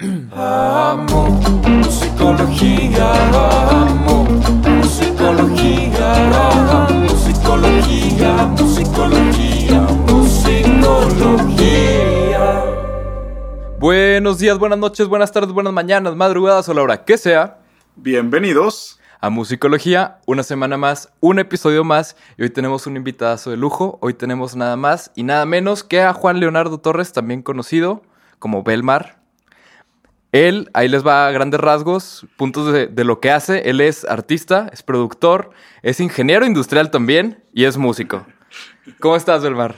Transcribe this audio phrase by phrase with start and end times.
[0.00, 6.12] Amo musicología, amo musicología,
[6.90, 11.44] musicología, musicología, musicología.
[13.78, 17.60] Buenos días, buenas noches, buenas tardes, buenas mañanas, madrugadas o la hora que sea.
[17.94, 18.98] Bienvenidos.
[19.20, 22.16] A Musicología, una semana más, un episodio más.
[22.36, 23.98] Y hoy tenemos un invitadazo de lujo.
[24.02, 28.02] Hoy tenemos nada más y nada menos que a Juan Leonardo Torres, también conocido
[28.38, 29.23] como Belmar.
[30.34, 33.70] Él, ahí les va a grandes rasgos, puntos de, de lo que hace.
[33.70, 35.50] Él es artista, es productor,
[35.82, 38.26] es ingeniero industrial también y es músico.
[38.98, 39.76] ¿Cómo estás, Belmar?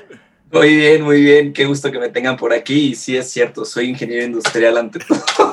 [0.50, 1.52] Muy bien, muy bien.
[1.52, 2.92] Qué gusto que me tengan por aquí.
[2.92, 5.52] Y sí, es cierto, soy ingeniero industrial ante todo.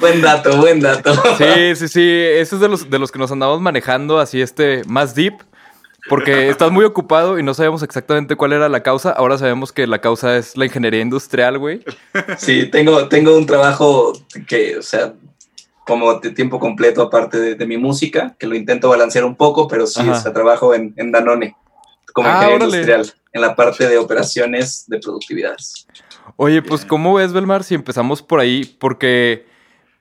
[0.00, 1.12] buen dato, buen dato.
[1.36, 2.10] Sí, sí, sí.
[2.10, 5.34] Eso es de los, de los que nos andamos manejando así este más deep.
[6.08, 9.10] Porque estás muy ocupado y no sabemos exactamente cuál era la causa.
[9.10, 11.84] Ahora sabemos que la causa es la ingeniería industrial, güey.
[12.38, 14.12] Sí, tengo, tengo un trabajo
[14.46, 15.14] que, o sea,
[15.86, 19.68] como de tiempo completo aparte de, de mi música, que lo intento balancear un poco,
[19.68, 20.12] pero sí, Ajá.
[20.12, 21.56] o sea, trabajo en, en Danone
[22.12, 22.76] como Ah, ingeniero órale.
[22.78, 25.56] industrial, en la parte de operaciones de productividad.
[26.36, 28.64] Oye, pues ¿cómo ves, Belmar, si empezamos por ahí?
[28.78, 29.46] Porque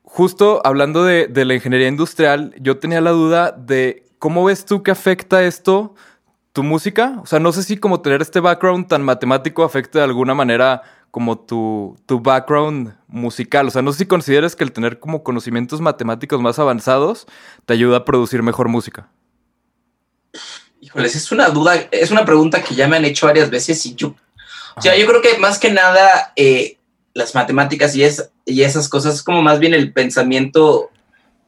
[0.03, 4.81] justo hablando de, de la ingeniería industrial, yo tenía la duda de cómo ves tú
[4.83, 5.93] que afecta esto
[6.57, 7.19] tu música.
[7.21, 10.81] O sea, no sé si como tener este background tan matemático afecta de alguna manera
[11.11, 13.67] como tu, tu background musical.
[13.67, 17.27] O sea, no sé si consideras que el tener como conocimientos matemáticos más avanzados
[17.67, 19.07] te ayuda a producir mejor música.
[20.81, 23.93] Híjoles, es una duda, es una pregunta que ya me han hecho varias veces y
[23.93, 24.15] yo,
[24.75, 26.77] o sea, yo creo que más que nada eh,
[27.13, 30.89] las matemáticas y, es, y esas cosas es como más bien el pensamiento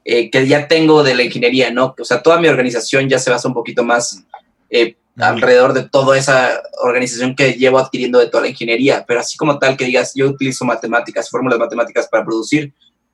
[0.05, 1.95] eh, que ya tengo de la ingeniería, ¿no?
[1.99, 4.23] O sea, toda mi organización ya se basa un poquito más
[4.69, 9.37] eh, alrededor de toda esa organización que llevo adquiriendo de toda la ingeniería, pero así
[9.37, 12.73] como tal que digas, yo utilizo matemáticas, fórmulas matemáticas para producir,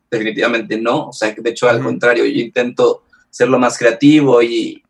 [0.10, 4.84] definitivamente no, o sea, de hecho al contrario, yo intento ser lo más creativo y,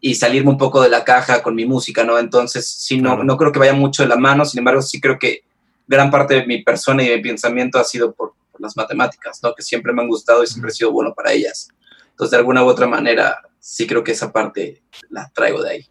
[0.00, 2.18] y salirme un poco de la caja con mi música, ¿no?
[2.18, 5.18] Entonces, sí, no, no creo que vaya mucho de la mano, sin embargo, sí creo
[5.18, 5.44] que
[5.86, 9.40] gran parte de mi persona y de mi pensamiento ha sido por, por las matemáticas,
[9.42, 9.54] ¿no?
[9.54, 11.68] Que siempre me han gustado y siempre he sido bueno para ellas.
[12.10, 15.86] Entonces, de alguna u otra manera, sí creo que esa parte la traigo de ahí.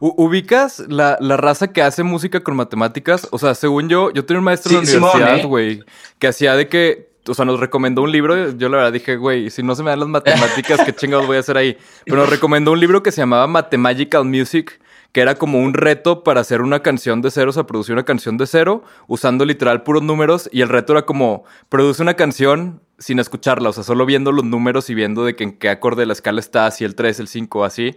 [0.00, 3.28] ¿Ubicas la, la raza que hace música con matemáticas?
[3.30, 5.44] O sea, según yo, yo tenía un maestro en la Sí, universidad, ¿eh?
[5.44, 5.84] güey,
[6.18, 8.50] que hacía de que, o sea, nos recomendó un libro.
[8.52, 11.36] Yo la verdad dije, güey, si no se me dan las matemáticas, ¿qué chingados voy
[11.36, 11.76] a hacer ahí?
[12.04, 14.80] Pero nos recomendó un libro que se llamaba Mathemagical Music,
[15.12, 18.04] que era como un reto para hacer una canción de cero, o sea, producir una
[18.04, 20.48] canción de cero, usando literal puros números.
[20.52, 24.44] Y el reto era como, produce una canción sin escucharla, o sea, solo viendo los
[24.44, 27.20] números y viendo de que en qué acorde de la escala está, si el 3,
[27.20, 27.94] el 5, así.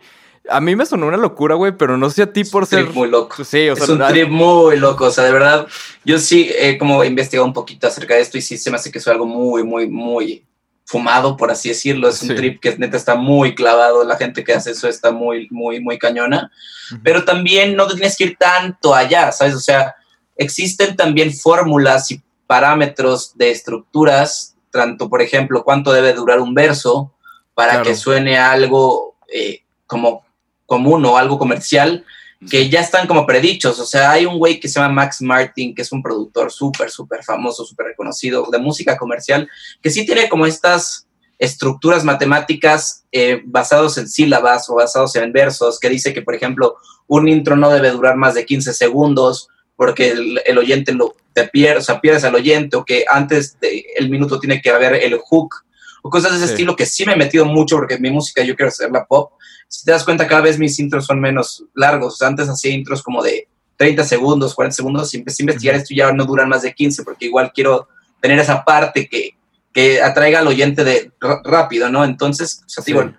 [0.50, 2.84] A mí me sonó una locura, güey, pero no sé a ti por un ser...
[2.86, 3.44] trip muy loco.
[3.44, 5.68] Sí, o sea, es un trip muy loco, o sea, de verdad,
[6.06, 8.92] yo sí he como investigado un poquito acerca de esto y sí se me hace
[8.92, 10.46] que es algo muy, muy, muy
[10.86, 12.10] fumado, por así decirlo.
[12.10, 12.36] Es un Sí.
[12.36, 16.00] trip que neta está muy clavado, la gente que hace eso está muy, muy, muy
[16.00, 16.52] cañona,
[16.92, 17.02] Ujú.
[17.04, 19.54] pero también no te tienes que ir tanto allá, ¿sabes?
[19.54, 19.96] O sea,
[20.36, 27.14] existen también fórmulas y parámetros de estructuras, tanto, por ejemplo, cuánto debe durar un verso
[27.54, 27.86] para Claro.
[27.86, 30.24] que suene algo eh, como
[30.70, 32.06] común o algo comercial,
[32.50, 33.78] que ya están como predichos.
[33.80, 36.90] O sea, hay un güey que se llama Max Martin, que es un productor súper,
[36.90, 39.50] súper famoso, súper reconocido de música comercial,
[39.82, 41.06] que sí tiene como estas
[41.38, 46.78] estructuras matemáticas eh, basados en sílabas o basados en versos, que dice que, por ejemplo,
[47.08, 51.48] un intro no debe durar más de 15 segundos porque el, el oyente lo te
[51.48, 55.18] pierde, o sea, pierdes al oyente, o que antes del minuto tiene que haber el
[55.18, 55.56] hook,
[56.02, 56.54] o cosas de ese Sí.
[56.54, 59.34] estilo que sí me he metido mucho porque mi música yo quiero hacerla pop.
[59.70, 62.16] Si te das cuenta, cada vez mis intros son menos largos.
[62.16, 63.48] O sea, antes hacía intros como de
[63.78, 66.74] 30 segundos, 40 segundos, y empecé a investigar esto y ya no duran más de
[66.74, 67.88] 15, porque igual quiero
[68.20, 69.38] tener esa parte que,
[69.72, 71.12] que atraiga al oyente de
[71.46, 72.04] rápido, ¿no?
[72.04, 72.92] Entonces, o sea, Sí.
[72.92, 73.14] digo,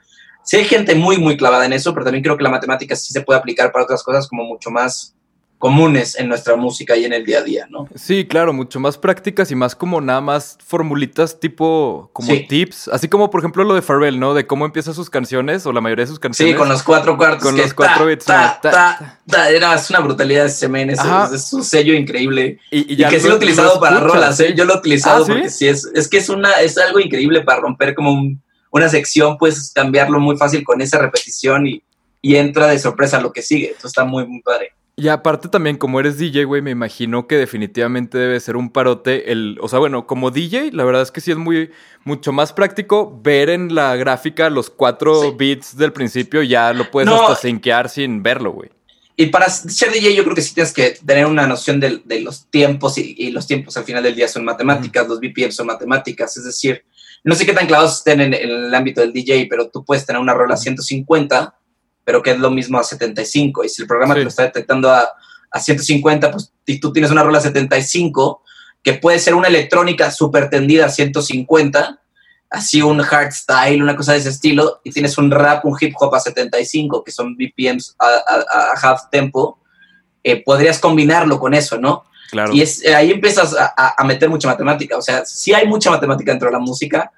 [0.44, 3.12] sí hay gente muy, muy clavada en eso, pero también creo que la matemática sí
[3.12, 5.14] se puede aplicar para otras cosas como mucho más
[5.60, 7.86] comunes en nuestra música y en el día a día, ¿no?
[7.94, 12.46] Sí, claro, mucho más prácticas y más como nada más formulitas tipo como Sí.
[12.48, 14.32] tips, así como por ejemplo lo de Pharrell, ¿no?
[14.32, 16.54] De cómo empieza sus canciones o la mayoría de sus canciones.
[16.54, 17.42] Sí, con los cuatro cuartos.
[17.42, 18.58] Con que los cuatro ta, bits, ta.
[18.62, 19.50] Ta.
[19.50, 20.98] Era, es una brutalidad ese men, es,
[21.34, 22.58] es un sello increíble.
[22.70, 24.54] y, Y, que sí lo he utilizado para rolas, ¿eh?
[24.56, 27.42] Yo lo he utilizado Ah, porque sí es, es que es una, es algo increíble
[27.42, 28.42] para romper como un-
[28.72, 31.82] una sección, puedes cambiarlo muy fácil con esa repetición y,
[32.22, 33.66] y entra de sorpresa lo que sigue.
[33.68, 34.72] Entonces está muy, muy padre.
[35.00, 39.32] Y aparte también, como eres DJ, güey, me imagino que definitivamente debe ser un parote
[39.32, 39.56] el...
[39.62, 41.70] O sea, bueno, como DJ, la verdad es que sí es muy...
[42.04, 45.32] Mucho más práctico ver en la gráfica los cuatro Sí.
[45.38, 47.22] bits del principio, ya lo puedes No.
[47.28, 48.68] hasta sinkear sin verlo, güey.
[49.16, 52.20] y para ser DJ yo creo que sí tienes que tener una noción de, de
[52.20, 55.66] los tiempos y, y, los tiempos al final del día son matemáticas, los BPM son
[55.66, 56.84] matemáticas, es decir,
[57.22, 60.06] no sé qué tan clavados estén en, en, el ámbito del DJ, pero tú puedes
[60.06, 61.54] tener una rola a 150,
[62.04, 64.20] pero que es lo mismo a 75, y si el programa sí.
[64.20, 65.08] te lo está detectando a,
[65.50, 68.42] a 150, pues y tú tienes una rola a 75,
[68.82, 72.00] que puede ser una electrónica súper tendida a 150,
[72.50, 76.14] así un hardstyle, una cosa de ese estilo, y tienes un rap, un hip hop
[76.14, 79.58] a 75, que son BPMs a, a, a half tempo,
[80.22, 82.04] eh, podrías combinarlo con eso, ¿no?
[82.30, 82.52] Claro.
[82.54, 85.90] Y es, eh, ahí empiezas a, a, meter mucha matemática, o sea, sí hay mucha
[85.90, 87.10] matemática dentro de la música,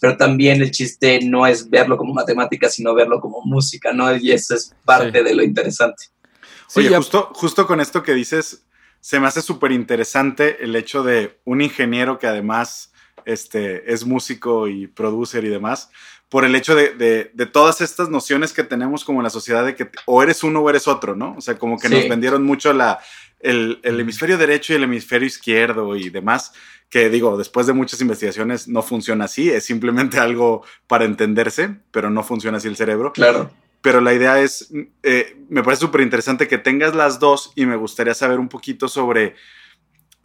[0.00, 4.14] pero también el chiste no es verlo como matemática, sino verlo como música, ¿no?
[4.16, 5.24] Y eso es parte sí.
[5.24, 6.04] de lo interesante.
[6.68, 8.64] Sí, Oye, justo, justo con esto que dices,
[9.00, 12.92] se me hace súper interesante el hecho de un ingeniero que además
[13.24, 15.90] este, es músico y producer y demás,
[16.28, 19.64] por el hecho de, de, de, todas estas nociones que tenemos como en la sociedad
[19.64, 21.34] de que o eres uno o eres otro, ¿no?
[21.38, 21.94] O sea, como que sí.
[21.94, 23.00] nos vendieron mucho la,
[23.40, 26.52] el, el, hemisferio derecho y el hemisferio izquierdo y demás,
[26.90, 32.10] que digo, después de muchas investigaciones no funciona así, es simplemente algo para entenderse, pero
[32.10, 33.12] no funciona así el cerebro.
[33.12, 33.50] Claro.
[33.80, 34.72] Pero la idea es,
[35.04, 38.88] eh, me parece súper interesante que tengas las dos y me gustaría saber un poquito
[38.88, 39.36] sobre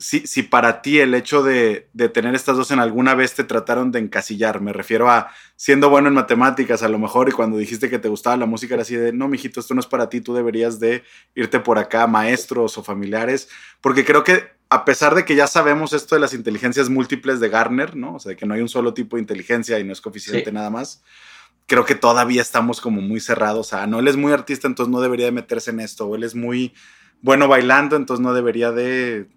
[0.04, 3.46] si, si para ti el hecho de, de, tener estas dos en alguna vez te
[3.46, 7.58] trataron de encasillar, me refiero a siendo bueno en matemáticas a lo mejor y cuando
[7.58, 10.10] dijiste que te gustaba la música era así de, no, mijito, esto no es para
[10.10, 11.04] ti, tú deberías de
[11.36, 13.48] irte por acá, maestros o familiares,
[13.80, 17.48] porque creo que a pesar de que ya sabemos esto de las inteligencias múltiples de
[17.48, 18.16] Garner, ¿no?
[18.16, 20.52] O sea, que no hay un solo tipo de inteligencia y no es coeficiente sí.
[20.54, 21.02] nada más,
[21.66, 25.00] creo que todavía estamos como muy cerrados a, no, él es muy artista, entonces no
[25.00, 26.74] debería de meterse en esto, o él es muy
[27.22, 29.28] bueno bailando, entonces no debería de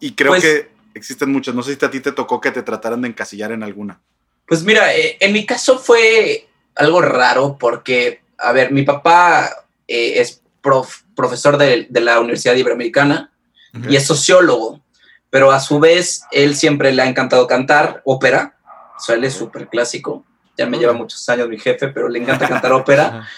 [0.00, 1.54] y creo pues, que existen muchas.
[1.54, 4.00] No sé si a ti te tocó que te trataran de encasillar en alguna.
[4.46, 9.50] Pues mira, eh, en mi caso fue algo raro porque, a ver, mi papá
[9.88, 13.32] eh, es prof, profesor de, de, la Universidad Iberoamericana
[13.76, 13.92] okay.
[13.92, 14.80] y es sociólogo,
[15.30, 18.56] pero a su vez él siempre le ha encantado cantar ópera,
[18.96, 20.24] o sea, él es súper clásico,
[20.56, 23.28] ya me lleva muchos años mi jefe, pero le encanta cantar ópera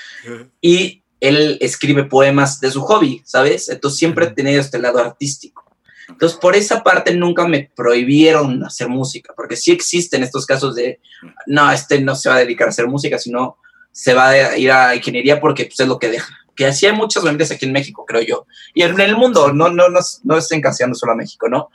[0.60, 3.68] y él escribe poemas de su hobby, ¿sabes?
[3.68, 5.64] Entonces siempre ha tenido este lado artístico.
[6.08, 11.00] Entonces, por esa parte nunca me prohibieron hacer música, porque sí existen estos casos de,
[11.46, 13.58] no, este no se va a dedicar a hacer música, sino
[13.92, 16.34] se va a ir a ingeniería porque pues, es lo que deja.
[16.54, 18.46] Que así hay muchas familias aquí en México, creo yo.
[18.74, 21.68] Y en el mundo, no, no, no, no estén encaseando solo a México, ¿no?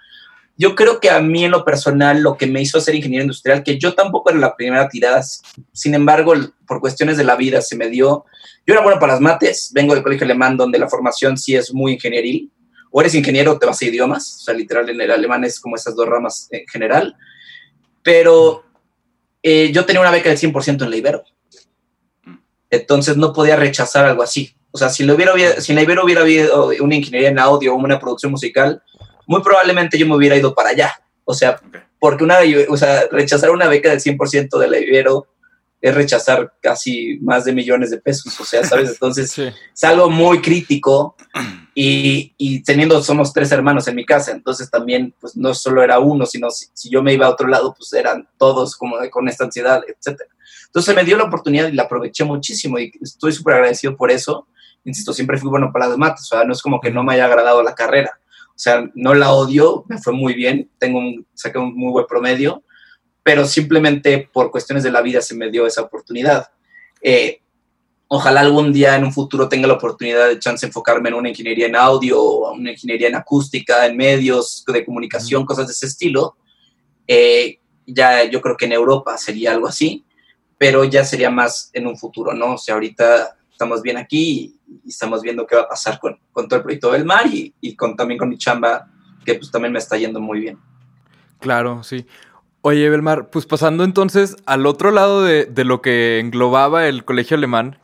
[0.55, 3.63] Yo creo que a mí en lo personal lo que me hizo ser ingeniero industrial,
[3.63, 5.21] que yo tampoco era la primera tirada,
[5.71, 6.33] sin embargo,
[6.67, 8.25] por cuestiones de la vida se me dio.
[8.65, 11.73] Yo era bueno para las mates, vengo del colegio alemán donde la formación sí es
[11.73, 12.51] muy ingenieril,
[12.95, 15.59] o eres ingeniero o te vas a idiomas, o sea, literal en el alemán es
[15.59, 17.15] como esas dos ramas en general,
[18.03, 18.63] pero
[19.41, 21.23] eh, yo tenía una beca del 100% en la Ibero,
[22.69, 24.55] entonces no podía rechazar algo así.
[24.69, 27.73] O sea, si, lo hubiera, si en la Ibero hubiera habido una ingeniería en audio
[27.73, 28.83] o una producción musical,
[29.25, 30.93] muy probablemente yo me hubiera ido para allá.
[31.25, 31.59] O sea,
[31.99, 32.37] porque una,
[32.69, 35.27] o sea, rechazar una beca del 100% de la Ibero
[35.81, 38.89] es rechazar casi más de millones de pesos, o sea, ¿sabes?
[38.93, 39.43] Entonces, sí.
[39.73, 41.15] es algo muy crítico
[41.75, 45.99] y, y, teniendo, somos tres hermanos en mi casa, entonces también, pues no solo era
[45.99, 49.09] uno, sino si, si yo me iba a otro lado, pues eran todos como de,
[49.09, 50.21] con esta ansiedad, etc.
[50.67, 54.47] Entonces me dio la oportunidad y la aproveché muchísimo y estoy súper agradecido por eso.
[54.83, 57.13] Insisto, siempre fui bueno para las mates, o sea, no es como que no me
[57.13, 58.19] haya agradado la carrera.
[58.49, 62.05] O sea, no la odio, me fue muy bien, tengo un, saqué un muy buen
[62.07, 62.63] promedio,
[63.23, 66.47] pero simplemente por cuestiones de la vida se me dio esa oportunidad.
[67.01, 67.42] Eh,
[68.15, 71.65] ojalá algún día en un futuro tenga la oportunidad de chance enfocarme en una ingeniería
[71.65, 76.37] en audio, una ingeniería en acústica, en medios de comunicación, cosas de ese estilo.
[77.07, 80.05] Eh, ya yo creo que en Europa sería algo así,
[80.59, 82.53] pero ya sería más en un futuro, ¿no?
[82.53, 86.47] O sea, ahorita estamos bien aquí y, estamos viendo qué va a pasar con, con
[86.47, 88.91] todo el proyecto del mar y, y con, también con mi chamba,
[89.25, 90.59] que pues también me está yendo muy bien.
[91.39, 92.05] Claro, sí.
[92.61, 97.35] Oye, Belmar, pues pasando entonces al otro lado de, de, lo que englobaba el colegio
[97.35, 97.79] alemán,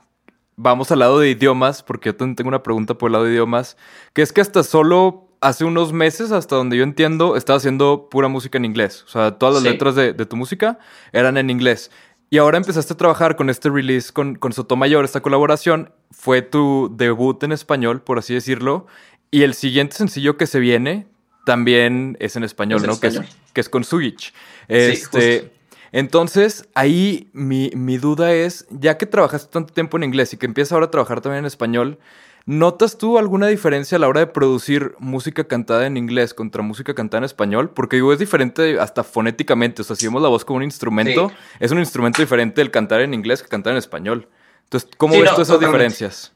[0.62, 3.78] vamos al lado de idiomas, porque yo tengo una pregunta por el lado de idiomas,
[4.14, 8.28] que es que hasta solo hace unos meses, hasta donde yo entiendo, estaba haciendo pura
[8.28, 9.06] música en inglés.
[9.08, 9.70] O sea, todas las sí.
[9.70, 10.78] letras de, de, tu música
[11.14, 11.92] eran en inglés.
[12.30, 15.94] Y ahora empezaste a trabajar con este release con, con Sotomayor, esta colaboración.
[16.12, 18.86] Fue tu debut en español, por así decirlo.
[19.32, 21.08] Y el siguiente sencillo que se viene
[21.46, 22.94] también es en español, es ¿no?
[22.94, 23.24] Español.
[23.24, 24.34] Que, es, que es con Sugich.
[24.68, 25.52] Este, sí,
[25.92, 30.46] entonces, ahí mi, mi, duda es, ya que trabajaste tanto tiempo en inglés y que
[30.46, 31.98] empiezas ahora a trabajar también en español,
[32.46, 36.94] ¿notas tú alguna diferencia a la hora de producir música cantada en inglés contra música
[36.94, 37.72] cantada en español?
[37.72, 41.30] Porque digo, es diferente hasta fonéticamente, o sea, si vemos la voz como un instrumento,
[41.30, 41.36] sí.
[41.60, 44.28] es un instrumento diferente el cantar en inglés que cantar en español.
[44.66, 45.88] Entonces, ¿cómo sí, ves no, tú esas totalmente.
[45.88, 46.34] diferencias?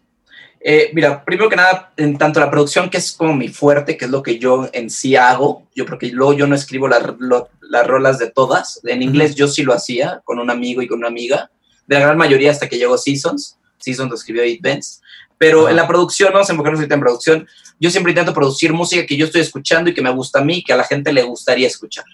[0.65, 4.05] Eh, mira, primero que nada, en tanto la producción, que es como mi fuerte, que
[4.05, 7.49] es lo que yo en sí hago, yo porque luego yo no escribo la- lo-
[7.61, 10.99] las rolas de todas, en inglés yo sí lo hacía con un amigo y con
[10.99, 11.51] una amiga,
[11.85, 15.01] de la gran mayoría hasta que llegó Seasons, Seasons lo escribió Eight Benz,
[15.37, 15.71] pero Ajá.
[15.71, 19.17] en la producción, vamos a enfocarnos ahorita en producción, yo siempre intento producir música que
[19.17, 21.67] yo estoy escuchando y que me gusta a mí que a la gente le gustaría
[21.67, 22.05] escuchar.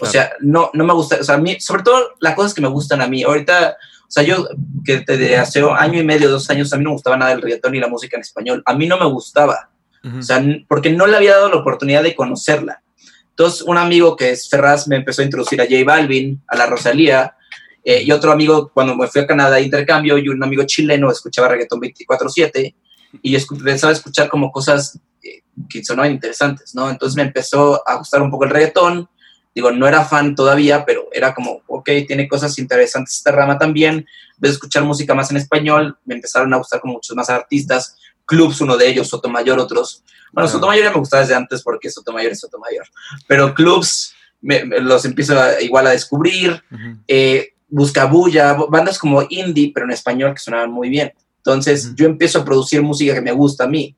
[0.00, 0.12] O Claro.
[0.12, 2.68] sea, no, no me gusta, o sea, a mí, sobre todo las cosas que me
[2.68, 3.22] gustan a mí.
[3.22, 3.76] Ahorita,
[4.08, 4.48] o sea, yo
[4.86, 7.42] que desde hace año y medio, dos años, a mí no me gustaba nada el
[7.42, 8.62] reggaetón y la música en español.
[8.64, 9.68] A mí no me gustaba,
[10.02, 10.18] Ujú.
[10.18, 12.82] o sea, porque no le había dado la oportunidad de conocerla.
[13.28, 16.64] Entonces, un amigo que es Ferraz me empezó a introducir a J Balvin, a la
[16.64, 17.36] Rosalía,
[17.84, 21.10] eh, y otro amigo, cuando me fui a Canadá de intercambio, y un amigo chileno
[21.10, 22.74] escuchaba reggaetón 24-7,
[23.22, 26.88] y yo empezaba a escuchar como cosas eh, que sonaban interesantes, ¿no?
[26.88, 29.08] Entonces me empezó a gustar un poco el reggaetón,
[29.54, 34.06] digo, no era fan todavía, pero era como, ok, tiene cosas interesantes esta rama también,
[34.38, 37.96] vez de escuchar música más en español, me empezaron a gustar como muchos más artistas,
[38.24, 40.02] Clubs, uno de ellos, Sotomayor, otros.
[40.32, 40.48] Bueno, Claro.
[40.48, 42.86] Sotomayor ya me gustaba desde antes porque Sotomayor es Sotomayor,
[43.26, 46.98] pero Clubs me- me los empiezo a- igual a descubrir, Ujú.
[47.08, 51.12] eh, Buscabulla, bandas como indie, pero en español que sonaban muy bien.
[51.38, 51.94] Entonces Ujú.
[51.96, 53.94] yo empiezo a producir música que me gusta a mí.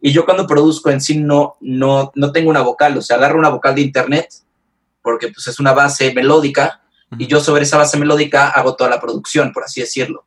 [0.00, 3.38] Y yo cuando produzco en sí no, no, no tengo una vocal, o sea, agarro
[3.38, 4.28] una vocal de internet,
[5.04, 6.80] porque pues es una base melódica,
[7.18, 10.24] y yo sobre esa base melódica hago toda la producción, por así decirlo.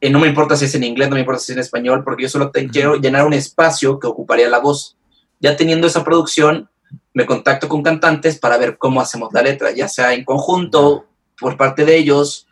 [0.00, 2.04] Eh, no me importa si es en inglés, no me importa si es en español,
[2.04, 2.70] porque yo solo te- Ujú.
[2.72, 4.96] quiero llenar un espacio que ocuparía la voz.
[5.40, 6.68] Ya teniendo esa producción,
[7.14, 11.06] me contacto con cantantes para ver cómo hacemos la letra, ya sea en conjunto,
[11.40, 12.46] por parte de ellos,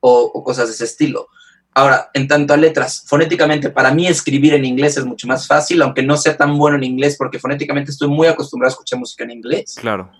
[0.00, 1.28] o, o cosas de ese estilo.
[1.74, 5.82] Ahora, en tanto a letras, fonéticamente, para mí escribir en inglés es mucho más fácil,
[5.82, 9.24] aunque no sea tan bueno en inglés, porque fonéticamente estoy muy acostumbrado a escuchar música
[9.24, 9.76] en inglés.
[9.80, 10.10] Claro.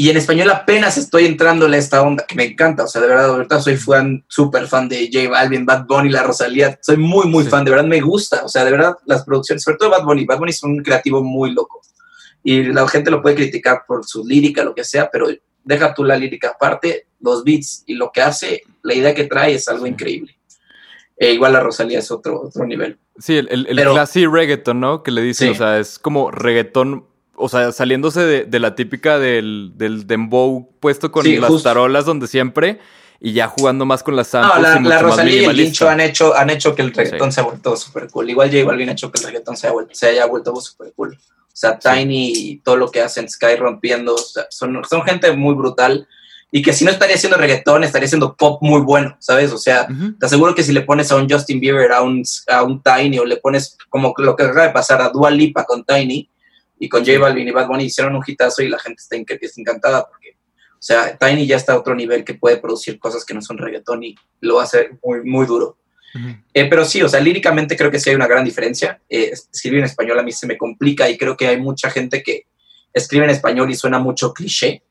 [0.00, 2.84] Y en español apenas estoy entrándole a esta onda que me encanta.
[2.84, 6.22] O sea, de verdad, ahorita soy fan, súper fan de J Balvin, Bad Bunny, La
[6.22, 6.78] Rosalía.
[6.80, 7.50] Soy muy, muy Sí.
[7.50, 7.66] fan.
[7.66, 8.42] De verdad me gusta.
[8.42, 10.24] O sea, de verdad, las producciones, sobre todo Bad Bunny.
[10.24, 11.82] Bad Bunny es un creativo muy loco.
[12.42, 15.26] Y la gente lo puede criticar por su lírica, lo que sea, pero
[15.64, 19.52] deja tú la lírica aparte, los beats y lo que hace, la idea que trae
[19.52, 20.34] es algo increíble.
[21.18, 22.98] E igual la Rosalía es otro, otro nivel.
[23.18, 25.02] Sí, el, el, el Pero- classy reggaeton, ¿no?
[25.02, 25.52] Que le dicen, Sí.
[25.52, 27.04] o sea, es como reggaetón,
[27.40, 31.68] o sea, saliéndose de, de la típica del, del dembow puesto con Sí, las justo.
[31.68, 32.78] tarolas donde siempre
[33.20, 35.56] y ya jugando más con las No, samples la, y la Rosalía y el.
[35.56, 37.34] Lincho han hecho, han hecho que el reggaetón Sí.
[37.36, 38.30] se ha vuelto súper cool.
[38.30, 40.92] Igual J Balvin ha hecho que el reggaetón se, ha vuelto, se haya vuelto súper
[40.94, 41.18] cool.
[41.18, 41.88] O sea, Sí.
[41.90, 46.06] Tiny y todo lo que hacen, Sky rompiendo, o sea, son, son gente muy brutal.
[46.52, 49.52] Y que si no estaría haciendo reggaetón, estaría haciendo pop muy bueno, ¿sabes?
[49.52, 50.14] O sea, Ujú.
[50.18, 53.18] te aseguro que si le pones a un Justin Bieber, a un, a un Tiny,
[53.20, 56.28] o le pones como lo que acaba de pasar a Dua Lipa con Tiny,
[56.82, 60.08] y con J Balvin y Bad Bunny hicieron un hitazo y la gente está, encantada
[60.08, 60.30] porque,
[60.72, 63.58] o sea, Tiny ya está a otro nivel que puede producir cosas que no son
[63.58, 65.76] reggaetón y lo hace muy, muy duro.
[66.54, 68.98] Eh, pero sí, o sea, líricamente creo que sí hay una gran diferencia.
[69.10, 72.22] Eh, escribir en español a mí se me complica y creo que hay mucha gente
[72.22, 72.46] que
[72.94, 74.82] escribe en español y suena mucho cliché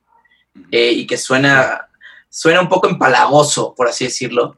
[0.71, 1.89] eh, y que suena,
[2.29, 4.57] suena un poco empalagoso, por así decirlo.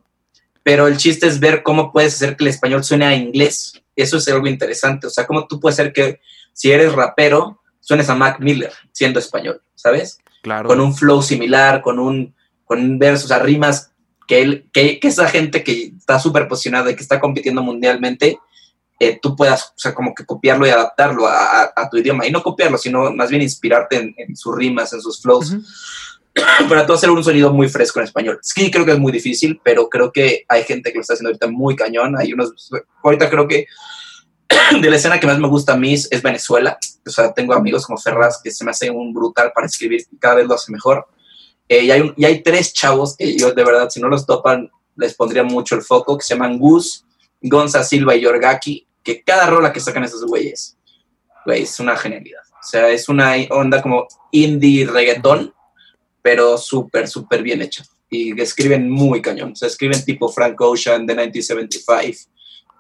[0.64, 3.82] Pero el chiste es ver cómo puedes hacer que el español suene a inglés.
[3.96, 5.08] Eso es algo interesante.
[5.08, 6.20] O sea, cómo tú puedes hacer que
[6.54, 10.20] si eres rapero, suenes a Mac Miller siendo español, ¿sabes?
[10.44, 10.68] Claro.
[10.70, 12.34] con un flow similar, con un,
[12.66, 13.92] con un verso, o sea, rimas
[14.28, 18.40] que, él, que, que esa gente que está súper posicionada y que está compitiendo mundialmente,
[19.00, 22.26] eh, tú puedas, o sea, como que copiarlo y adaptarlo a, a- a tu idioma.
[22.26, 25.64] Y no copiarlo, sino más bien inspirarte en, en sus rimas, en sus flows, Ujú.
[26.70, 28.40] para tú hacer un sonido muy fresco en español.
[28.42, 31.30] Sí, creo que es muy difícil, pero creo que hay gente que lo está haciendo
[31.30, 32.16] ahorita muy cañón.
[32.18, 32.72] Hay unos,
[33.04, 33.66] ahorita creo que
[34.82, 36.78] de la escena que más me gusta a mí es, Venezuela.
[37.06, 40.18] O sea, tengo amigos como Ferraz que se me hace un brutal para escribir y
[40.18, 41.08] cada vez lo hace mejor.
[41.68, 44.26] Eh, y, hay un- y hay tres chavos que yo de verdad, si no los
[44.26, 47.06] topan, les pondría mucho el foco, que se llaman Gus,
[47.42, 50.78] Gonza Silva y Yorgaki, que cada rola que sacan esos güeyes,
[51.46, 52.42] güey, es una genialidad.
[52.52, 55.54] O sea, es una onda como indie reggaetón,
[56.22, 57.84] pero súper, súper bien hecha.
[58.10, 59.54] Y escriben muy cañón.
[59.54, 62.30] O sea, escriben tipo Frank Ocean de 1975.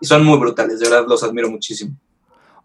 [0.01, 1.95] Y son muy brutales, de verdad los admiro muchísimo.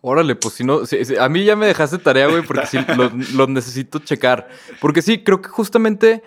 [0.00, 2.78] Órale, pues si no, si- si- a mí ya me dejaste tarea, güey, porque sí,
[2.97, 4.49] lo, lo necesito checar.
[4.81, 6.23] Porque sí, creo que justamente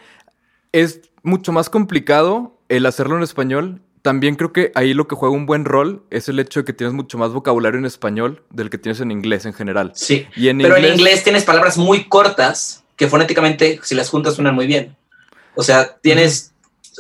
[0.71, 3.81] es mucho más complicado el hacerlo en español.
[4.01, 6.73] También creo que ahí lo que juega un buen rol es el hecho de que
[6.73, 9.91] tienes mucho más vocabulario en español del que tienes en inglés en general.
[9.95, 10.25] Sí.
[10.35, 14.35] Y en Pero inglés, en inglés tienes palabras muy cortas que fonéticamente, si las juntas,
[14.35, 14.95] suenan muy bien.
[15.55, 16.48] O sea, tienes,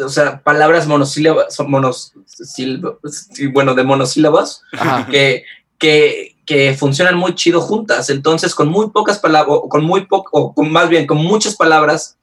[0.03, 2.97] o sea, palabras monosílabas, son monosílabas,
[3.33, 5.07] sí, bueno, de monosílabas, Ajá.
[5.09, 5.43] que,
[5.77, 8.09] que, que funcionan muy chido juntas.
[8.09, 11.55] Entonces, con muy pocas palabras, o con muy poco, o con más bien, con muchas
[11.55, 12.17] palabras,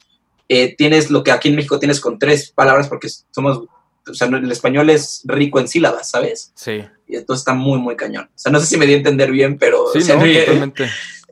[0.49, 3.63] eh, tienes lo que aquí en México tienes con tres palabras, porque somos,
[4.09, 6.53] o sea, el español es rico en sílabas, ¿sabes?
[6.55, 6.85] Sí.
[7.09, 8.25] Y entonces está muy, muy cañón.
[8.25, 9.93] O sea, no sé si me di a entender bien, pero...
[9.93, 10.73] Sí, o sea, no, eh,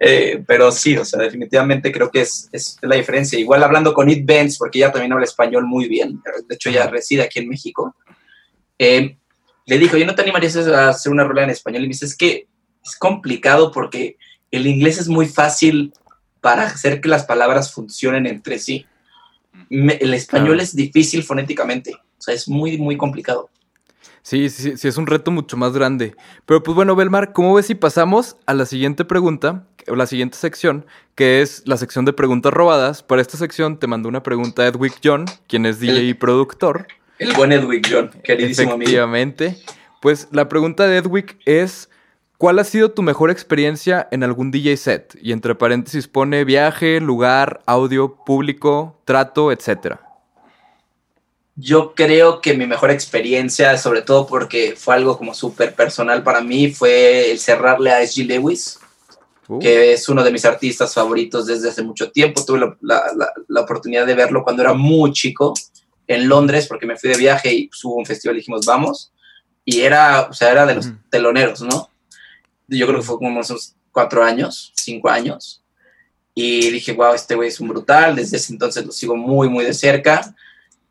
[0.00, 3.38] eh, pero sí, o sea, definitivamente creo que es, es la diferencia.
[3.38, 6.86] Igual hablando con It Benz, porque ella también habla español muy bien, de hecho ella
[6.88, 7.94] reside aquí en México,
[8.78, 9.16] eh,
[9.66, 11.82] le dijo, ¿yo no te animarías a hacer una rola en español?
[11.82, 12.46] Y me dice, es que
[12.84, 14.16] es complicado porque
[14.50, 15.92] el inglés es muy fácil
[16.40, 18.86] para hacer que las palabras funcionen entre sí.
[19.70, 23.48] Me- el español es difícil fonéticamente, o sea, es muy, muy complicado.
[24.24, 26.16] Sí, sí, sí, es un reto mucho más grande.
[26.46, 30.38] Pero pues bueno, Belmar, ¿cómo ves si pasamos a la siguiente pregunta, o la siguiente
[30.38, 33.02] sección, que es la sección de preguntas robadas?
[33.02, 36.86] Para esta sección te mandó una pregunta Edwick John, quien es DJ y productor.
[37.18, 38.88] El buen Edwin John, queridísimo amigo.
[38.88, 39.58] Efectivamente.
[40.00, 41.90] Pues la pregunta de Edwick es,
[42.38, 45.18] ¿cuál ha sido tu mejor experiencia en algún DJ set?
[45.20, 50.00] Y entre paréntesis pone viaje, lugar, audio, público, trato, etcétera.
[51.56, 56.40] Yo creo que mi mejor experiencia, sobre todo porque fue algo como súper personal para
[56.40, 58.26] mí, fue el cerrarle a S.G.
[58.26, 58.78] Lewis,
[59.46, 62.42] Uh, que es uno de mis artistas favoritos desde hace mucho tiempo.
[62.46, 65.52] Tuve la, la- la- la oportunidad de verlo cuando era muy chico
[66.06, 69.12] en Londres, porque me fui de viaje y pues, hubo un festival y dijimos, vamos.
[69.62, 71.90] Y era, o sea, era de los teloneros, ¿no?
[72.68, 75.62] Yo creo que fue como unos cuatro años, cinco años.
[76.34, 78.16] Y dije, wow, este güey es un brutal.
[78.16, 80.34] Desde ese entonces lo sigo muy, muy de cerca.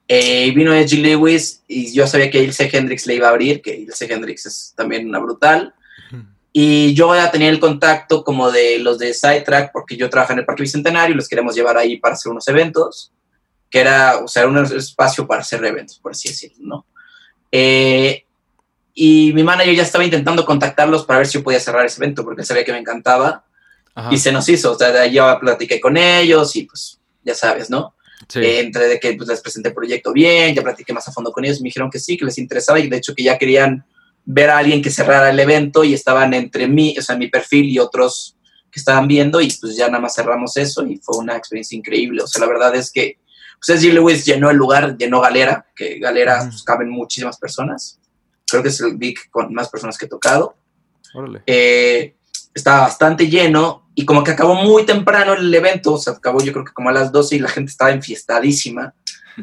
[0.07, 3.75] Eh, vino Edgy Lewis y yo sabía que Ilse Hendrix le iba a abrir, que
[3.75, 5.73] Ilse Hendrix es también una brutal.
[6.55, 10.39] Y yo ya tenía el contacto como de los de Sidetrack, porque yo trabajaba en
[10.41, 13.11] el Parque Bicentenario y los queríamos llevar ahí para hacer unos eventos,
[13.71, 16.85] que era, o sea, un espacio para hacer eventos, por así decirlo, ¿no?
[17.51, 18.25] Eh,
[18.93, 22.23] y mi manager ya estaba intentando contactarlos para ver si yo podía cerrar ese evento,
[22.23, 23.45] porque él sabía que me encantaba,
[23.95, 24.13] Ajá.
[24.13, 27.33] y se nos hizo, o sea, de ahí ya platiqué con ellos y pues, ya
[27.33, 27.95] sabes, ¿no?
[28.27, 28.39] Sí.
[28.39, 31.31] Eh, entre de que pues, les presenté el proyecto bien, ya platiqué más a fondo
[31.31, 33.85] con ellos, me dijeron que sí, que les interesaba y de hecho que ya querían
[34.25, 37.65] ver a alguien que cerrara el evento y estaban entre mí, o sea, mi perfil
[37.65, 38.37] y otros
[38.71, 42.23] que estaban viendo y pues ya nada más cerramos eso y fue una experiencia increíble.
[42.23, 43.19] O sea, la verdad es que
[43.65, 43.93] pues S.G.
[43.93, 46.49] Lewis llenó el lugar, llenó Galera, que Galera Ujú.
[46.49, 47.99] pues, caben muchísimas personas.
[48.47, 50.55] Creo que es el big con más personas que he tocado
[51.13, 51.43] Órale.
[51.45, 52.15] eh,
[52.53, 56.51] estaba bastante lleno y como que acabó muy temprano el evento, o sea, acabó yo
[56.51, 58.93] creo que como a las 12 y la gente estaba enfiestadísima.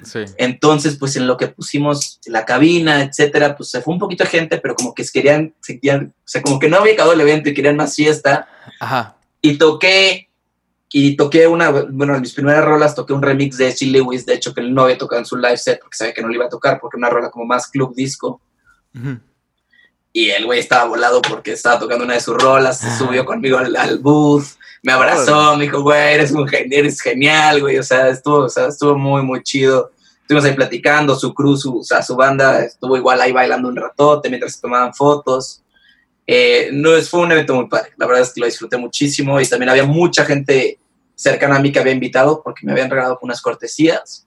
[0.04, 0.20] Sí.
[0.38, 4.30] Entonces, pues en lo que pusimos la cabina, etcétera, pues se fue un poquito de
[4.30, 7.20] gente, pero como que querían, se querían- o sea, como que no había acabado el
[7.20, 8.48] evento y querían más fiesta.
[8.78, 9.16] Ajá.
[9.42, 10.28] Y toqué,
[10.92, 14.34] y toqué una, bueno, en mis primeras rolas toqué un remix de She Lewis, de
[14.34, 16.34] hecho que él no había tocado en su live set porque sabía que no le
[16.34, 18.40] iba a tocar, porque una rola como más club disco.
[18.94, 19.18] Ujú.
[20.12, 23.58] Y el güey estaba volado porque estaba tocando una de sus rolas, se subió conmigo
[23.58, 24.44] al, al booth,
[24.82, 28.48] me abrazó, me dijo, güey, eres, un, gen- eres genial, güey, o sea, estuvo, o
[28.48, 29.92] sea, estuvo muy, muy chido.
[30.22, 33.76] Estuvimos ahí platicando, su crew, su, o sea, su banda estuvo igual ahí bailando un
[33.76, 35.62] ratote mientras se tomaban fotos.
[36.26, 39.46] Eh, no, fue un evento muy padre, la verdad es que lo disfruté muchísimo y
[39.46, 40.78] también había mucha gente
[41.14, 44.26] cercana a mí que había invitado porque me habían regalado unas cortesías.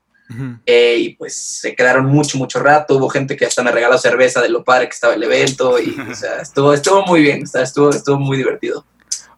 [0.65, 2.95] Eh, y pues se quedaron mucho, mucho rato.
[2.97, 5.79] Hubo gente que hasta me regaló cerveza de lo padre que estaba el evento.
[5.79, 8.85] Y, o sea, estuvo, estuvo muy bien, o sea, estuvo, estuvo muy divertido.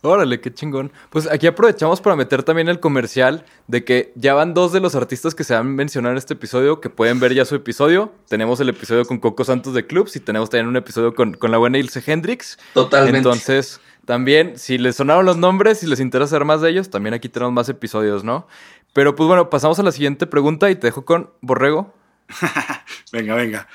[0.02, 0.92] Órale, qué chingón.
[1.10, 4.94] Pues aquí aprovechamos para meter también el comercial de que ya van dos de los
[4.94, 8.14] artistas que se van a mencionar en este episodio, que pueden ver ya su episodio.
[8.30, 11.50] Tenemos el episodio con Coco Santos de Clubs y tenemos también un episodio con, con
[11.50, 12.60] la buena Ilse Hendrix.
[12.74, 13.18] Totalmente.
[13.18, 17.16] Entonces, también, si les sonaron los nombres, si les interesa saber más de ellos, también
[17.16, 18.48] aquí tenemos más episodios, ¿no?
[18.96, 21.94] Pero pues bueno, pasamos a la siguiente pregunta y te dejo con Borrego.
[23.12, 23.68] Venga, venga.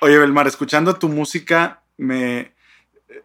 [0.00, 2.54] Oye, Belmar, escuchando tu música, me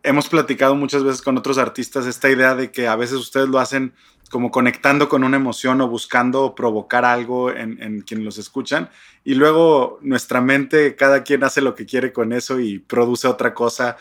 [0.04, 3.60] hemos platicado muchas veces con otros artistas esta idea de que a veces ustedes lo
[3.60, 3.94] hacen
[4.30, 8.90] como conectando con una emoción o buscando provocar algo en, en quien los escuchan.
[9.26, 13.54] Y luego nuestra mente, cada quien hace lo que quiere con eso y produce otra
[13.54, 13.98] cosa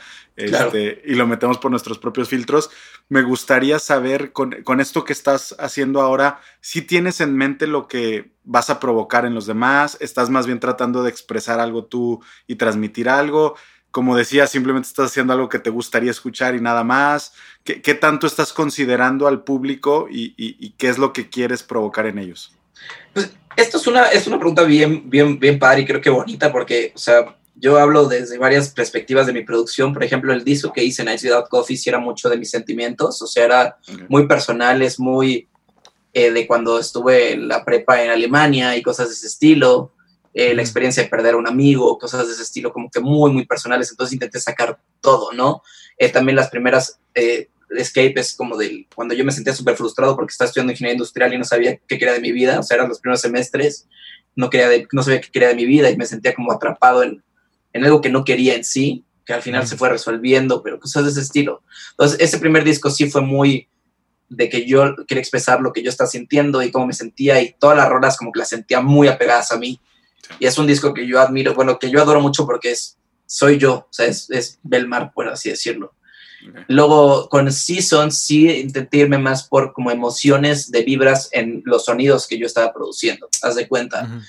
[0.48, 0.66] Claro.
[0.66, 2.70] este, y lo metemos por nuestros propios filtros.
[3.08, 7.88] Me gustaría saber con, con esto que estás haciendo ahora, si tienes en mente lo
[7.88, 12.22] que vas a provocar en los demás, estás más bien tratando de expresar algo tú
[12.46, 13.56] y transmitir algo.
[13.90, 17.32] Como decía, simplemente estás haciendo algo que te gustaría escuchar y nada más.
[17.64, 21.62] ¿Qué, qué tanto estás considerando al público y, y- y qué es lo que quieres
[21.62, 22.52] provocar en ellos?
[23.12, 26.52] Pues esto es una, es una pregunta bien, bien, bien padre y creo que bonita
[26.52, 29.92] porque, o sea, yo hablo desde varias perspectivas de mi producción.
[29.92, 33.20] Por ejemplo, el disco que hice, Nights Without Coffee, sí era mucho de mis sentimientos,
[33.20, 33.76] o sea, era
[34.08, 35.48] muy personales, muy
[36.14, 39.92] eh, de cuando estuve en la prepa en Alemania y cosas de ese estilo,
[40.34, 43.32] eh, la experiencia de perder a un amigo, cosas de ese estilo, como que muy,
[43.32, 43.90] muy personales.
[43.90, 45.62] Entonces intenté sacar todo, ¿no?
[45.98, 50.32] Eh, también las primeras eh, escapes, como de cuando yo me sentía súper frustrado porque
[50.32, 52.88] estaba estudiando ingeniería industrial y no sabía qué quería de mi vida, o sea, eran
[52.88, 53.86] los primeros semestres,
[54.36, 57.02] no, quería de- no sabía qué quería de mi vida y me sentía como atrapado
[57.02, 57.22] en,
[57.72, 61.04] en algo que no quería en sí, que al final se fue resolviendo, pero cosas
[61.04, 61.62] de ese estilo.
[61.92, 63.68] Entonces, ese primer disco sí fue muy
[64.28, 67.54] de que yo quería expresar lo que yo estaba sintiendo y cómo me sentía y
[67.58, 69.80] todas las rolas como que las sentía muy apegadas a mí.
[70.38, 73.58] Y es un disco que yo admiro, bueno, que yo adoro mucho porque es, soy
[73.58, 75.94] yo, o sea, es, es Belmar, por así decirlo.
[76.48, 76.58] Ok.
[76.68, 82.26] Luego con Seasons sí intenté irme más por como emociones de vibras en los sonidos
[82.26, 84.04] que yo estaba produciendo, haz de cuenta.
[84.04, 84.20] Ujú.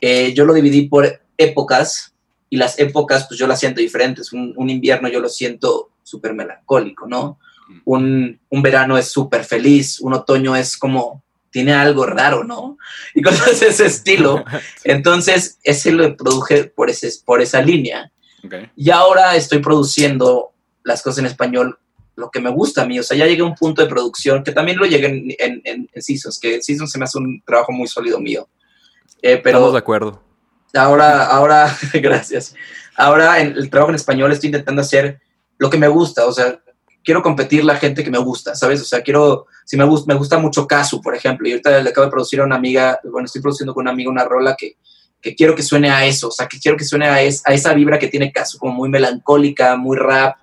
[0.00, 2.14] Eh, yo lo dividí por épocas
[2.50, 4.32] y las épocas pues yo las siento diferentes.
[4.32, 7.38] Un, un invierno yo lo siento súper melancólico, ¿no?
[7.84, 11.22] Un, un verano es súper feliz, un otoño es como,
[11.58, 12.78] tiene algo raro, ¿no?
[13.16, 14.44] Y cosas de ese estilo.
[14.84, 18.12] Entonces, ese lo produje por, ese, por esa línea.
[18.44, 18.54] Ok.
[18.76, 20.52] Y ahora estoy produciendo
[20.84, 21.76] las cosas en español,
[22.14, 22.96] lo que me gusta a mí.
[23.00, 25.62] O sea, ya llegué a un punto de producción que también lo llegué en, en,
[25.64, 28.48] en, en Seasons, que Seasons se me hace un trabajo muy sólido mío.
[29.20, 30.22] Eh, pero Estamos de acuerdo.
[30.74, 32.54] ahora, ahora, gracias.
[32.96, 35.20] Ahora en el trabajo en español estoy intentando hacer
[35.58, 36.60] lo que me gusta, o sea,
[37.08, 38.82] quiero competir la gente que me gusta, ¿sabes?
[38.82, 41.88] O sea, quiero, si me gusta, me gusta mucho Casu, por ejemplo, y ahorita le
[41.88, 44.76] acabo de producir a una amiga, bueno, estoy produciendo con una amiga una rola que,
[45.22, 47.54] que quiero que suene a eso, o sea, que quiero que suene a, es- a
[47.54, 50.36] esa vibra que tiene Casu, como muy melancólica, muy rap,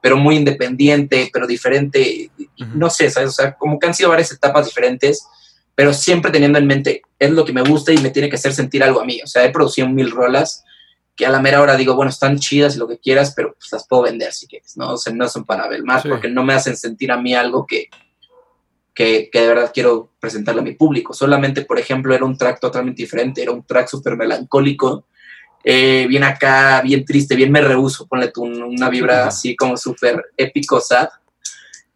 [0.00, 2.30] pero muy independiente, pero diferente,
[2.76, 3.30] no sé, ¿sabes?
[3.30, 5.26] O sea, como que han sido varias etapas diferentes,
[5.74, 8.54] pero siempre teniendo en mente, es lo que me gusta y me tiene que hacer
[8.54, 9.20] sentir algo a mí.
[9.24, 10.62] O sea, he producido mil rolas
[11.14, 13.70] que a la mera hora digo, bueno, están chidas y lo que quieras, pero pues
[13.72, 14.92] las puedo vender si quieres, ¿no?
[14.92, 16.08] O sea, no son para Belmar Sí.
[16.08, 17.88] porque no me hacen sentir a mí algo que,
[18.94, 21.14] que, que de verdad quiero presentarle a mi público.
[21.14, 25.06] Solamente, por ejemplo, era un track totalmente diferente, era un track súper melancólico,
[25.64, 29.76] eh, bien acá, bien triste, bien me rehuso, ponle tú un- una vibra así como
[29.76, 31.08] súper épico, sad.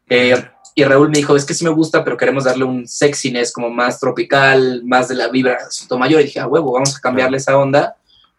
[0.08, 0.36] Eh,
[0.74, 3.70] y Raúl me dijo, es que sí me gusta, pero queremos darle un sexiness como
[3.70, 5.58] más tropical, más de la vibra
[5.98, 6.20] mayor.
[6.20, 7.96] Y dije, a huevo, vamos a cambiarle esa onda.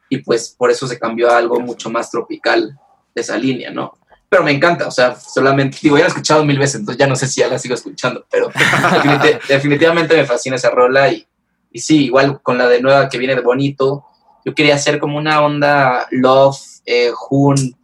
[0.09, 2.77] Y pues por eso se cambió a algo mucho más tropical
[3.13, 3.93] de esa línea, ¿no?
[4.29, 7.07] Pero me encanta, o sea, solamente, digo, ya la he escuchado mil veces, entonces ya
[7.07, 11.09] no sé si ya la sigo escuchando, pero definiti- definitivamente me fascina esa rola.
[11.11, 11.25] Y,
[11.71, 14.05] y sí, igual con la de nueva que viene de Bonito,
[14.45, 17.75] yo quería hacer como una onda Love, eh, Hun,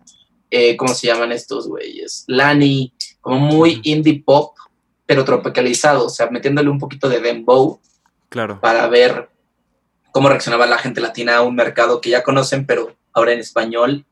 [0.51, 2.25] eh, ¿cómo se llaman estos güeyes?
[2.27, 4.53] Lani, como muy indie pop,
[5.05, 7.79] pero tropicalizado, o sea, metiéndole un poquito de dembow
[8.29, 8.59] Claro.
[8.61, 9.29] para ver
[10.13, 14.05] cómo reaccionaba la gente latina a un mercado que ya conocen, pero ahora en español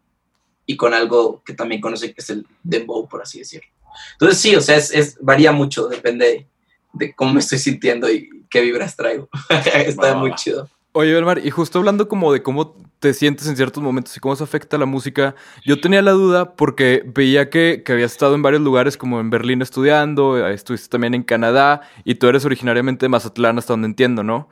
[0.66, 3.68] y con algo que también conocen, que es el dembow, por así decirlo.
[4.14, 6.48] Entonces sí, o sea, es, es- varía mucho, depende
[6.94, 9.30] de cómo me estoy sintiendo y qué vibras traigo.
[9.76, 10.68] Está muy chido.
[10.94, 14.34] Oye, Belmar, y justo hablando como de cómo te sientes en ciertos momentos y cómo
[14.34, 15.36] eso afecta a la música,
[15.66, 19.30] yo tenía la duda porque veía que, que habías estado en varios lugares como en
[19.30, 23.88] Berlín estudiando, eh, estuviste también en Canadá y tú eres originariamente de Mazatlán hasta donde
[23.88, 24.50] entiendo, ¿no?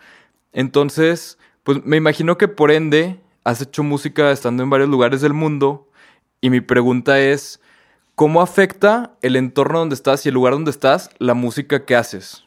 [0.53, 5.33] Entonces, pues me imagino que por ende has hecho música estando en varios lugares del
[5.33, 5.88] mundo
[6.41, 7.59] y mi pregunta es,
[8.15, 12.43] ¿cómo afecta el entorno donde estás y el lugar donde estás la música que haces?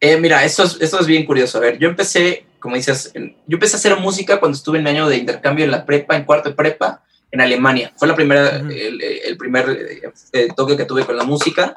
[0.00, 1.58] Eh, mira, esto es, esto es bien curioso.
[1.58, 4.94] A ver, yo empecé, como dices, yo empecé a hacer música cuando estuve en el
[4.94, 7.92] año de intercambio en la prepa, en cuarto de prepa, en Alemania.
[7.96, 11.74] Fue la primera, el primer eh, eh, toque que tuve con la música.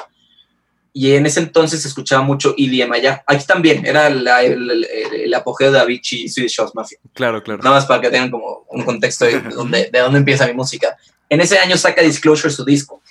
[0.94, 3.24] Y en ese entonces se escuchaba mucho EDM allá.
[3.26, 4.86] Aquí también, era la- el, el-
[5.24, 6.98] el apogeo de Avicii y Swedish House Mafia.
[7.14, 7.64] Claro, claro.
[7.64, 10.98] Nada más para que tengan como un contexto de dónde, de dónde empieza mi música.
[11.30, 13.02] En ese año saca Disclosure su disco.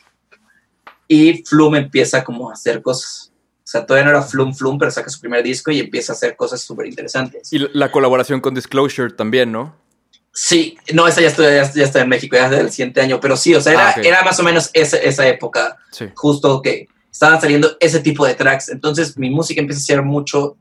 [1.09, 3.33] Y Flume empieza como a hacer cosas.
[3.65, 6.17] O sea, todavía no era Flum Flum, pero saca su primer disco y empieza a
[6.17, 7.53] hacer cosas súper interesantes.
[7.53, 9.75] Y la- la colaboración con Disclosure también, ¿no?
[10.33, 13.19] Sí, no, esa ya estoy, ya, ya estoy en México, ya es del siguiente año,
[13.21, 14.05] pero sí, o sea, era, Ah, ok.
[14.05, 16.07] era más o menos esa, esa época, Sí.
[16.15, 16.87] justo que
[17.21, 18.71] estaban saliendo ese tipo de tracks.
[18.71, 20.57] Entonces mi música empieza a ser mucho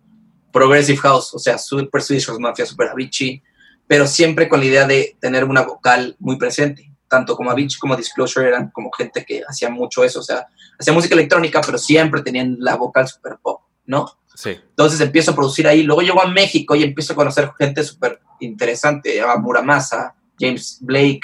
[0.52, 3.42] progressive house, o sea, super Swedish House Mafia, super Avicii,
[3.88, 6.92] pero siempre con la idea de tener una vocal muy presente.
[7.08, 10.92] Tanto como Avicii como Disclosure eran como gente que hacía mucho eso, o sea, hacía
[10.92, 14.06] música electrónica, pero siempre tenían la vocal super pop, ¿no?
[14.36, 14.50] Sí.
[14.50, 15.84] Entonces empiezo a producir ahí.
[15.84, 19.22] Luego llego a México y empiezo a conocer gente súper interesante.
[19.22, 21.22] A Muramasa, James Blake,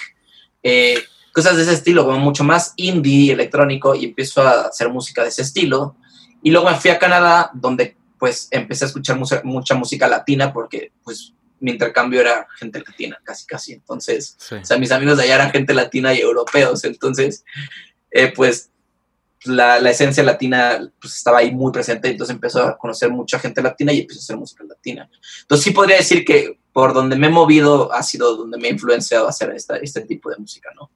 [0.63, 1.03] eh,
[1.35, 5.27] cosas de ese estilo, como mucho más indie, electrónico, y empiezo a hacer música de
[5.27, 5.97] ese estilo.
[6.41, 10.53] Y luego me fui a Canadá, donde pues empecé a escuchar mucha, mucha música latina,
[10.53, 13.73] porque pues mi intercambio era gente latina, casi, casi.
[13.73, 14.55] Entonces, Sí.
[14.55, 16.85] o sea, mis amigos de allá eran gente latina y europeos.
[16.85, 17.43] Entonces,
[18.11, 18.69] eh, pues
[19.43, 22.09] la, la esencia latina pues, estaba ahí muy presente.
[22.09, 25.09] Entonces empezó a conocer mucha gente latina y empezó a hacer música latina.
[25.41, 28.71] Entonces sí podría decir que por donde me he movido ha sido donde me ha
[28.71, 30.89] influenciado a hacer esta, este tipo de música, ¿no?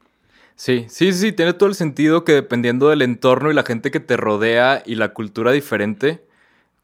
[0.60, 4.02] Sí, sí, sí, tiene todo el sentido que dependiendo del entorno y la gente que
[4.02, 6.22] te rodea y la cultura diferente,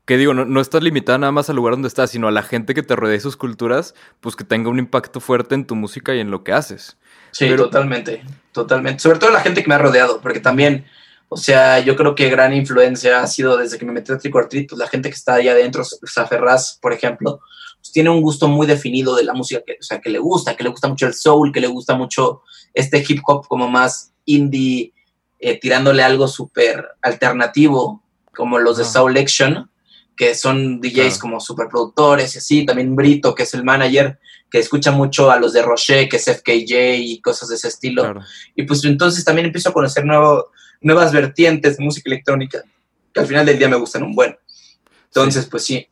[0.06, 2.42] que digo, no, no estás limitada nada más al lugar donde estás, sino a la
[2.42, 5.76] gente que te rodea y sus culturas, pues que tenga un impacto fuerte en tu
[5.76, 6.96] música y en lo que haces.
[7.32, 9.02] Sí, Pero- totalmente, totalmente.
[9.02, 10.86] Sobre todo la gente que me ha rodeado, porque también,
[11.28, 14.80] o sea, yo creo que gran influencia ha sido desde que me metí a Tricuartritos,
[14.80, 17.42] la gente que está ahí adentro, o sea, Ferraz, por ejemplo,
[17.86, 20.56] pues, tiene un gusto muy definido de la música que, o sea, que le gusta,
[20.58, 22.42] que le gusta mucho el soul, que le gusta mucho
[22.74, 24.92] este hip hop como más indie,
[25.40, 28.02] eh, tirándole algo súper alternativo,
[28.36, 28.86] como los de.
[28.86, 29.70] Soul Action,
[30.18, 31.20] que son DJs Claro.
[31.22, 34.18] como superproductores y así, también Brito, que es el manager,
[34.50, 38.02] que escucha mucho a los de Rocher, que es FKJ y cosas de ese estilo.
[38.04, 38.22] Claro.
[38.56, 42.64] Y pues entonces también empiezo a conocer nuevo- nuevas vertientes de música electrónica,
[43.14, 44.36] que al final del día me gustan un buen.
[45.08, 45.88] Entonces, pues sí,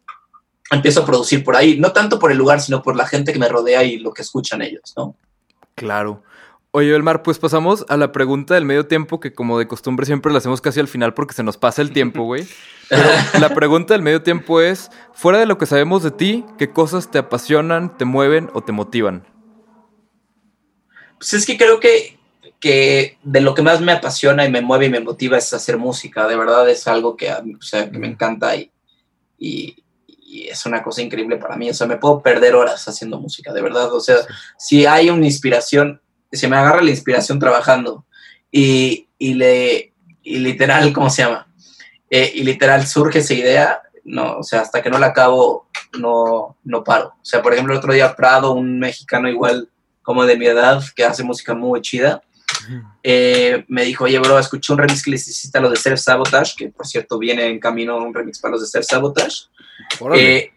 [0.74, 3.40] empiezo a producir por ahí, no tanto por el lugar, sino por la gente que
[3.40, 5.16] me rodea y lo que escuchan ellos, ¿no?
[5.76, 6.24] Claro.
[6.76, 10.32] Oye, Elmar, pues pasamos a la pregunta del medio tiempo, que como de costumbre siempre
[10.32, 12.48] la hacemos casi al final porque se nos pasa el tiempo, güey.
[12.90, 13.04] Pero
[13.40, 17.12] la pregunta del medio tiempo es, fuera de lo que sabemos de ti, ¿qué cosas
[17.12, 19.24] te apasionan, te mueven o te motivan?
[21.20, 22.18] Pues es que creo que,
[22.60, 25.78] que de lo que más me apasiona y me mueve y me motiva es hacer
[25.78, 26.28] música.
[26.28, 28.72] De verdad es algo que, o sea, que me encanta y,
[29.38, 29.83] y,
[30.34, 31.69] y es una cosa increíble para mí.
[31.69, 33.93] O sea, me puedo perder horas haciendo música, de verdad.
[33.93, 34.17] O sea,
[34.58, 38.06] si hay una inspiración, si me agarra la inspiración trabajando
[38.52, 39.93] y, y le,
[40.24, 41.48] y literal, ¿cómo se llama?
[42.10, 45.69] Eh, y literal surge esa idea, no, o sea, hasta que no la acabo,
[46.00, 47.10] no, no paro.
[47.10, 49.69] O sea, por ejemplo, el otro día Prado, un mexicano igual
[50.02, 52.24] como de mi edad, que hace música muy chida,
[53.02, 55.99] eh, me dijo, oye, bro, escuché un remix que les hiciste a los de Self
[55.99, 59.47] Sabotage, que por cierto viene en camino un remix para los de Self Sabotage.
[60.15, 60.52] Eh,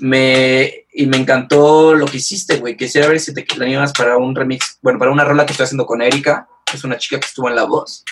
[0.00, 2.76] me, y me encantó lo que hiciste, güey.
[2.76, 5.86] Quisiera ver si te animas para un remix, bueno, para una rola que estoy haciendo
[5.86, 8.04] con Erika, que es una chica que estuvo en La Voz.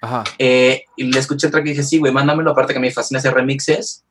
[0.00, 0.24] Ajá.
[0.38, 3.18] Eh, y le escuché el track y dije, sí, güey, mándamelo, aparte que me fascina
[3.18, 4.04] hacer remixes.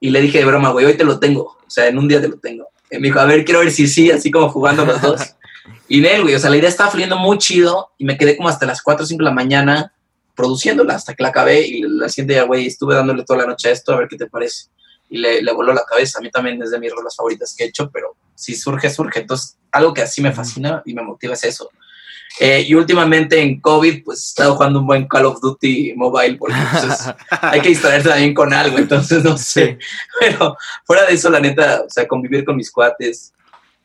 [0.00, 1.58] Y le dije de broma, güey, hoy te lo tengo.
[1.64, 2.68] O sea, en un día te lo tengo.
[2.90, 5.36] Y me dijo, a ver, quiero ver si sí, así como jugando los dos.
[5.88, 8.48] y Nel, güey, o sea, la idea estaba fluyendo muy chido y me quedé como
[8.48, 9.92] hasta las 4 o 5 de la mañana
[10.34, 11.66] produciéndola hasta que la acabé.
[11.66, 14.16] Y la siguiente día, güey, estuve dándole toda la noche a esto, a ver qué
[14.16, 14.66] te parece.
[15.10, 16.18] Y le, le voló la cabeza.
[16.18, 19.20] A mí también es de mis rolas favoritas que he hecho, pero si surge, surge.
[19.20, 21.68] Entonces, algo que así me fascina y me motiva es eso.
[22.40, 26.38] Eh, y últimamente en COVID, pues he estado jugando un buen Call of Duty Mobile,
[26.38, 29.78] porque pues, es- hay que distraerse también con algo, entonces no sé.
[30.20, 33.34] Pero fuera de eso, la neta, o sea, convivir con mis cuates.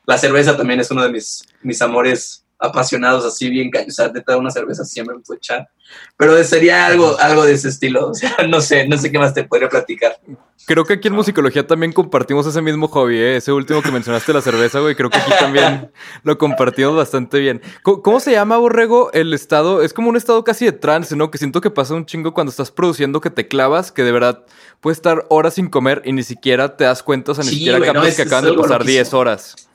[0.08, 3.90] La cerveza también es uno de mis, mis amores apasionados, así bien caños.
[3.90, 5.68] O sea, neta, una cerveza siempre me puedo echar.
[6.16, 8.08] Pero sería algo, algo de ese estilo.
[8.12, 10.18] O sea, no sé, no sé qué más te podría platicar.
[10.66, 13.38] Creo que aquí en Musicología también compartimos ese mismo hobby, ¿eh?
[13.38, 14.96] Ese último que mencionaste, la cerveza, güey.
[14.96, 15.92] Creo que aquí también
[16.24, 17.62] lo compartimos bastante bien.
[17.84, 19.82] ¿Cómo, cómo se llama, Borrego, el estado?
[19.82, 21.32] Es como un estado casi de trance, ¿no?
[21.32, 24.46] Que siento que pasa un chingo cuando estás produciendo que te clavas, que de verdad
[24.80, 27.56] puedes estar horas sin comer y ni siquiera te das cuenta, o sea, ni Sí,
[27.58, 29.04] siquiera güey, captas que acaban de pasar loquísimo.
[29.04, 29.68] 10 horas.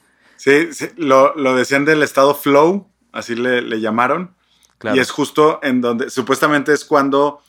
[0.45, 4.35] Sí, sí, lo, lo decían del estado flow, así le, le llamaron.
[4.79, 4.97] Claro.
[4.97, 7.41] Y es justo en donde supuestamente es cuando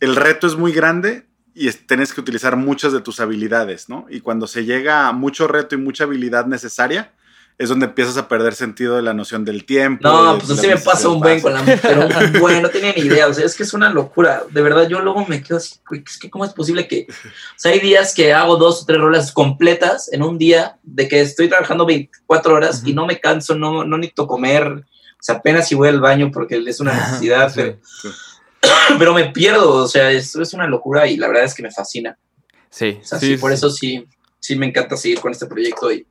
[0.00, 4.06] el reto es muy grande y es- tienes que utilizar muchas de tus habilidades, ¿no?
[4.08, 7.12] Y cuando se llega a mucho reto y mucha habilidad necesaria,
[7.60, 10.08] es donde empiezas a perder sentido de la noción del tiempo.
[10.08, 12.94] No, de pues así me pasa un buen con la pero un buen, no tenía
[12.94, 15.58] ni idea, o sea, es que es una locura, de verdad, yo luego me quedo
[15.58, 18.80] así, güey, es que cómo es posible que, o sea, hay días que hago dos
[18.82, 23.04] o tres rolas completas en un día, de que estoy trabajando 24 horas y no
[23.04, 24.82] me canso, no, no necesito comer, o
[25.20, 27.60] sea, apenas si voy al baño porque es una necesidad, Sí.
[27.60, 27.78] pero,
[28.98, 31.70] pero me pierdo, o sea, es, es una locura y la verdad es que me
[31.70, 32.16] fascina,
[32.70, 33.54] Sí, o sea, sí, sí, por sí.
[33.56, 34.06] eso sí,
[34.38, 36.06] sí me encanta seguir con este proyecto y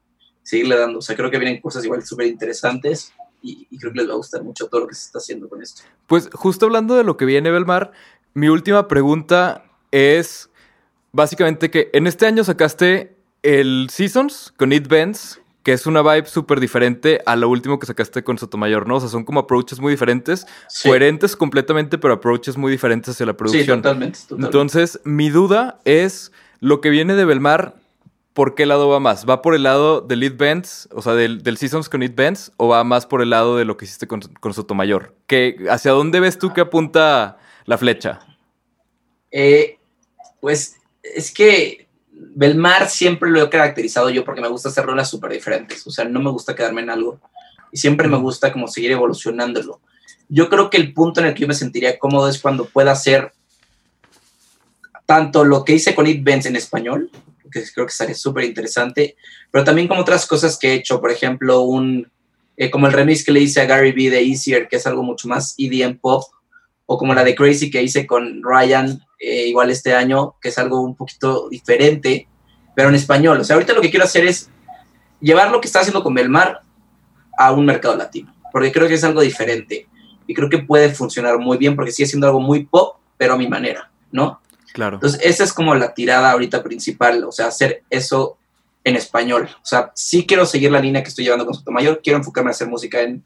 [0.50, 4.00] seguirle dando, o sea, creo que vienen cosas igual súper interesantes y, y creo que
[4.00, 5.84] les va a gustar mucho todo lo que se está haciendo con esto.
[6.08, 7.92] Pues justo hablando de lo que viene, Belmar,
[8.34, 10.50] mi última pregunta es
[11.12, 16.26] básicamente que en este año sacaste el Seasons con It Bends, que es una vibe
[16.26, 18.96] súper diferente a lo último que sacaste con Sotomayor, ¿no?
[18.96, 20.88] O sea, son como approaches muy diferentes, Sí.
[20.90, 23.82] coherentes completamente, pero approaches muy diferentes hacia la Sí, producción.
[23.82, 24.48] totalmente, totalmente.
[24.48, 27.76] Entonces, mi duda es lo que viene de Belmar,
[28.39, 29.25] ¿por qué lado va más?
[29.28, 32.54] ¿Va por el lado del It Bends, o sea, del, del Seasons con It Bends,
[32.56, 35.13] o va más por el lado de lo que hiciste con, con Sotomayor?
[35.28, 38.21] ¿Qué, ¿Hacia dónde ves tú que apunta la flecha?
[39.30, 39.78] Eh,
[40.39, 45.34] pues es que Belmar siempre lo he caracterizado yo porque me gusta hacer rolas súper
[45.34, 45.86] diferentes.
[45.86, 47.19] O sea, no me gusta quedarme en algo.
[47.73, 49.82] Y siempre me gusta como seguir evolucionándolo.
[50.30, 52.93] Yo creo que el punto en el que yo me sentiría cómodo es cuando pueda
[52.93, 53.34] hacer
[55.06, 57.12] tanto lo que hice con It Benz en español,
[57.50, 59.16] que creo que estaría súper interesante,
[59.52, 62.12] pero también como otras cosas que he hecho, por ejemplo, un,
[62.58, 65.04] eh, como el remix que le hice a Gary B de Easier, que es algo
[65.04, 66.24] mucho más EDM pop,
[66.86, 70.58] o como la de Crazy que hice con Ryan, eh, igual este año, que es
[70.58, 72.28] algo un poquito diferente,
[72.76, 73.40] pero en español.
[73.40, 74.50] O sea, ahorita lo que quiero hacer es
[75.22, 76.62] llevar lo que está haciendo con Belmar
[77.38, 78.34] a un mercado latino.
[78.52, 79.88] porque creo que es algo diferente
[80.26, 83.38] y creo que puede funcionar muy bien porque sigue siendo algo muy pop, pero a
[83.38, 84.42] mi manera, ¿no?
[84.80, 84.96] Claro.
[84.96, 88.38] Entonces, esa es como la tirada ahorita principal, o sea, hacer eso
[88.86, 89.50] en español.
[89.62, 92.52] O sea, sí quiero seguir la línea que estoy llevando con Sotomayor, quiero enfocarme a
[92.52, 93.26] hacer música en,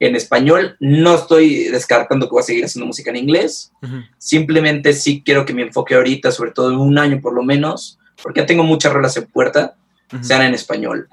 [0.00, 3.72] en español, no estoy descartando que voy a seguir haciendo música en inglés,
[4.18, 7.98] simplemente sí quiero que mi enfoque ahorita, sobre todo en un año por lo menos,
[8.22, 9.76] porque ya tengo muchas rolas en puerta,
[10.20, 11.08] sean en español.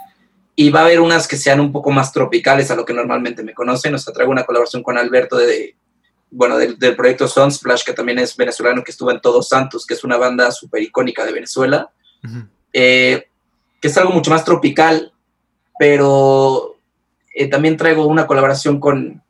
[0.57, 3.43] Y va a haber unas que sean un poco más tropicales a lo que normalmente
[3.43, 3.95] me conocen.
[3.95, 5.77] O sea, traigo una colaboración con Alberto de,
[6.31, 9.93] bueno, del, del proyecto Sunsplash, que también es venezolano, que estuvo en Todos Santos, que
[9.93, 11.89] es una banda súper icónica de Venezuela.
[12.73, 13.27] Eh,
[13.79, 15.13] que es algo mucho más tropical,
[15.79, 16.77] pero
[17.33, 19.23] eh, también traigo una colaboración con,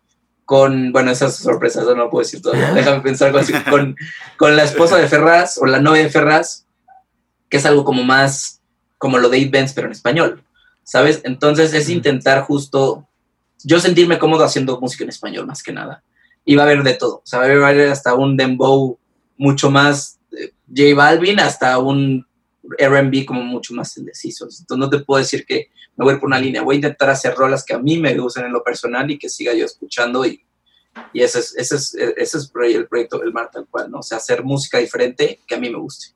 [0.45, 3.95] con bueno, esas sorpresas, no lo puedo decir todavía, déjame pensar con, con,
[4.37, 6.65] con la esposa de Ferraz o la novia de Ferraz,
[7.49, 8.61] que es algo como más
[8.97, 10.43] como lo de Eight Bands, pero en español,
[10.83, 11.21] ¿sabes?
[11.23, 13.07] Entonces es intentar justo
[13.63, 16.03] yo sentirme cómodo haciendo música en español más que nada.
[16.49, 18.97] Y va a haber de todo, o sea, va a haber hasta un dembow
[19.37, 22.25] mucho más eh, J Balvin, hasta un
[22.75, 24.59] R&B como mucho más indecisos.
[24.59, 26.63] Entonces no te puedo decir que me voy por una línea.
[26.63, 29.29] Voy a intentar hacer rolas que a mí me gusten en lo personal y que
[29.29, 30.43] siga yo escuchando y,
[31.13, 33.99] y ese es, ese es, ese es el proyecto del mar tal cual, ¿no?
[33.99, 36.15] O sea, hacer música diferente que a mí me guste.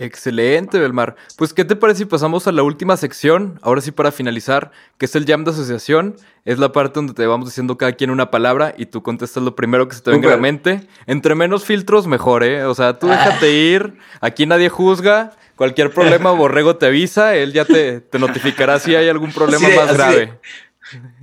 [0.00, 1.14] Excelente, Belmar.
[1.36, 3.60] Pues, ¿qué te parece si pasamos a la última sección?
[3.60, 6.16] Ahora sí, para finalizar, que es el jam de asociación.
[6.46, 9.54] Es la parte donde te vamos diciendo cada quien una palabra y tú contestas lo
[9.54, 10.88] primero que se te venga a la mente.
[11.06, 12.64] Entre menos filtros, mejor, ¿eh?
[12.64, 13.98] O sea, tú déjate ir.
[14.22, 15.32] Aquí nadie juzga.
[15.54, 17.36] Cualquier problema, Borrego te avisa.
[17.36, 20.38] Él ya te, te notificará si hay algún problema más de- grave.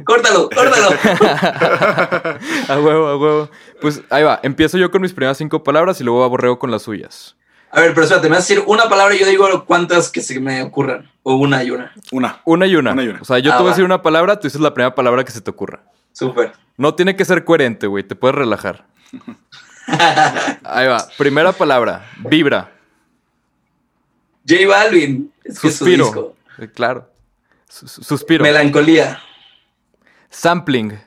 [0.05, 0.89] ¡Córtalo, córtalo!
[2.69, 3.49] a huevo, a huevo.
[3.81, 4.39] Pues ahí va.
[4.43, 7.37] Empiezo yo con mis primeras cinco palabras y luego va Borrego con las suyas.
[7.71, 10.21] A ver, pero espérate, me vas a decir una palabra y yo digo cuántas que
[10.21, 11.10] se me ocurran.
[11.23, 11.93] O una y una.
[12.12, 12.41] Una.
[12.45, 12.91] Una y una.
[12.93, 13.21] Una y una.
[13.21, 15.23] O sea, yo Ah, te voy a decir una palabra, tú dices la primera palabra
[15.25, 15.84] que se te ocurra.
[16.13, 16.53] Súper.
[16.77, 18.03] No tiene que ser coherente, güey.
[18.03, 18.86] Te puedes relajar.
[20.63, 21.06] Ahí va.
[21.17, 22.10] Primera palabra.
[22.30, 22.71] Vibra.
[24.47, 25.32] J Balvin.
[25.43, 26.06] Es que es su Suspiro.
[26.06, 26.36] disco.
[26.60, 27.10] Eh, Claro.
[27.69, 28.43] Su- su- Suspiro.
[28.43, 29.19] Melancolía.
[30.30, 30.97] Sampling.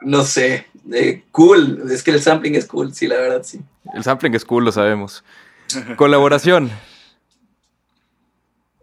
[0.00, 0.66] No sé.
[0.92, 1.82] Eh, cool.
[1.90, 3.60] Es que el sampling es cool, sí, la verdad, sí.
[3.94, 5.24] El sampling es cool, lo sabemos.
[5.96, 6.70] Colaboración.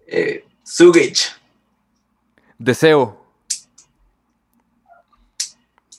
[0.08, 1.34] Eh, Sugich.
[2.58, 3.20] Deseo.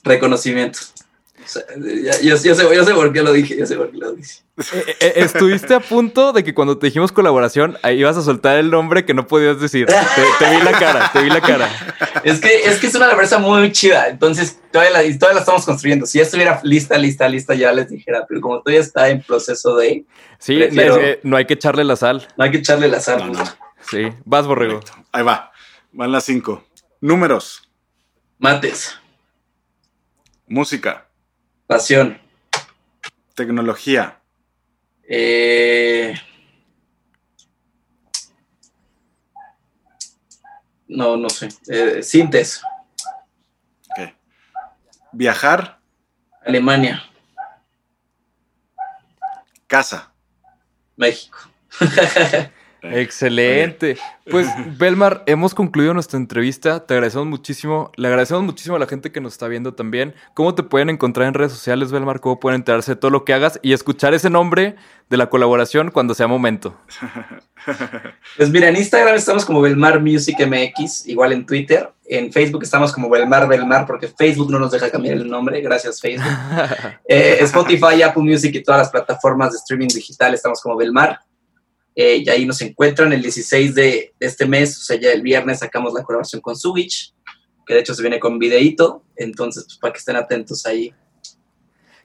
[0.03, 0.79] Reconocimiento.
[2.03, 4.41] Ya- yo, yo sé, por qué lo dije, yo sé por qué lo dije.
[4.73, 8.57] Eh, eh, estuviste a punto de que cuando te dijimos colaboración, ahí ibas a soltar
[8.57, 9.85] el nombre que no podías decir.
[9.87, 9.95] Te,
[10.39, 11.69] te vi la cara, te vi la cara.
[12.23, 15.65] Es que, es que es una empresa muy chida, entonces todavía la, todavía la estamos
[15.65, 16.05] construyendo.
[16.05, 19.75] Si ya estuviera lista, lista, lista, ya les dijera, pero como todavía está en proceso
[19.75, 20.05] de,
[20.39, 22.27] Sí, Prefiero- es que no hay que echarle la sal.
[22.37, 23.19] no hay que echarle la sal.
[23.31, 23.43] No, no.
[23.89, 24.09] Sí.
[24.25, 24.79] Vas, borrego.
[25.11, 25.51] Ahí va.
[25.91, 26.63] Van las cinco.
[27.01, 27.61] Números.
[28.39, 28.95] Mates,
[30.47, 31.07] Música.
[31.67, 32.19] Pasión,
[33.33, 34.19] Tecnología.
[35.07, 36.15] eh,
[40.87, 42.61] no, no sé, eh, Sintes.
[45.11, 45.79] Viajar.
[46.45, 47.01] Alemania,
[49.67, 50.11] Casa.
[50.97, 51.39] México.
[52.91, 53.97] Excelente.
[54.29, 56.85] Pues, Belmar, hemos concluido nuestra entrevista.
[56.85, 57.91] Te agradecemos muchísimo.
[57.95, 60.15] Le agradecemos muchísimo a la gente que nos está viendo también.
[60.33, 62.19] ¿Cómo te pueden encontrar en redes sociales, Belmar?
[62.19, 64.75] ¿Cómo pueden enterarse de todo lo que hagas y escuchar ese nombre
[65.09, 66.75] de la colaboración cuando sea momento?
[68.37, 71.89] Pues mira, en Instagram estamos como Belmar Music MX, igual en Twitter.
[72.05, 75.61] En Facebook estamos como Belmar Belmar, porque Facebook no nos deja cambiar el nombre.
[75.61, 76.29] Gracias, Facebook.
[77.07, 81.19] Eh, Spotify, Apple Music y todas las plataformas de streaming digital estamos como Belmar.
[81.95, 85.21] Eh, y ahí nos encuentran el 16 de, de este mes, o sea, ya el
[85.21, 87.13] viernes sacamos la colaboración con Switch,
[87.65, 89.03] que de hecho se viene con videíto.
[89.15, 90.93] Entonces, pues para que estén atentos ahí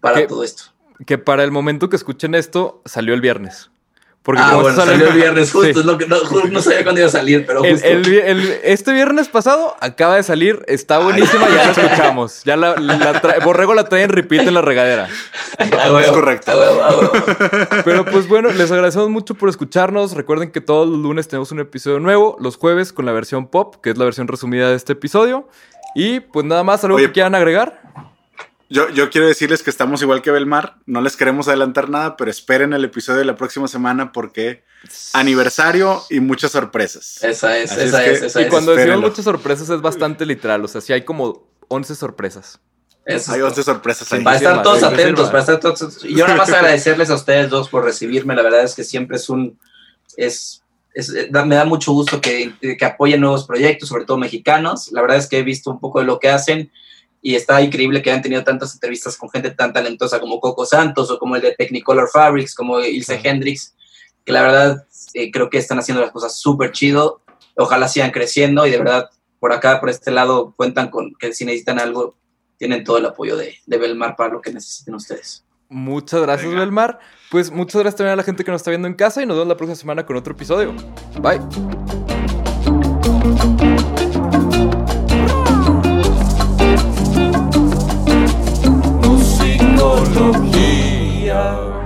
[0.00, 0.64] para todo esto.
[1.07, 3.70] que para el momento que escuchen esto, salió el viernes.
[4.22, 5.80] Porque ah, bueno, sale- salió el viernes, justo, Sí.
[5.80, 6.16] es lo que no,
[6.61, 7.87] sabía cuándo iba a salir, pero justo.
[7.87, 12.42] el vi- el- este viernes pasado acaba de salir, está buenísima, ya la escuchamos.
[12.44, 15.08] Ya la, la trae- Borrego la trae en repeat en la regadera.
[15.58, 16.52] Ah, huevo, es correcto.
[16.52, 17.83] ah, huevo, ah.
[17.85, 20.12] Pero pues bueno, les agradecemos mucho por escucharnos.
[20.12, 23.77] Recuerden que todos los lunes tenemos un episodio nuevo, los jueves con la versión pop,
[23.83, 25.48] que es la versión resumida de este episodio.
[25.94, 27.06] Y pues nada más, algo Oye.
[27.06, 27.81] que quieran agregar.
[28.71, 30.77] Yo, yo quiero decirles que estamos igual que Belmar.
[30.87, 34.62] No les queremos adelantar nada, pero esperen el episodio de la próxima semana porque
[35.12, 37.23] aniversario y muchas sorpresas.
[37.23, 38.50] Esa es, Así esa es es, que- esa y es.
[38.50, 42.60] cuando decimos muchas sorpresas es bastante literal, o sea, sí hay como 11 sorpresas.
[43.04, 44.23] Eso Hay es 11 sorpresas ahí.
[44.23, 46.04] Para estar todos atentos, para estar todos.
[46.04, 48.35] Y yo nada más agradecerles a ustedes dos por recibirme.
[48.37, 49.58] La verdad es que siempre es un.
[50.16, 50.62] Es,
[50.94, 54.92] es- da- me da mucho gusto que, que apoyen nuevos proyectos, sobre todo mexicanos.
[54.92, 56.71] La verdad es que he visto un poco de lo que hacen
[57.23, 61.10] y está increíble que hayan tenido tantas entrevistas con gente tan talentosa como Coco Santos
[61.10, 63.29] o como el de Technicolor Fabrics, como Ilse Ajá.
[63.29, 63.75] Hendrix,
[64.25, 67.23] que la verdad eh, creo que están haciendo las cosas súper chido.
[67.56, 69.10] Ojalá sigan creciendo y de verdad
[69.40, 72.14] por acá, por este lado, cuentan con que si necesitan algo,
[72.58, 75.44] tienen todo el apoyo de, de Belmar para lo que necesiten ustedes.
[75.71, 76.60] Muchas gracias, Venga.
[76.60, 76.98] Belmar.
[77.31, 79.37] Pues muchas gracias también a la gente que nos está viendo en casa y nos
[79.37, 80.75] vemos la próxima semana con otro episodio.
[81.21, 82.10] Bye.
[89.81, 91.79] mordomia.